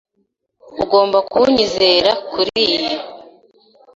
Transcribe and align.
Ugomba 0.83 1.17
kunyizera 1.31 2.11
kuriyi. 2.31 2.89